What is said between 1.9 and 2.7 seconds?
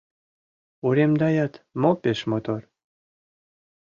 пеш мотор?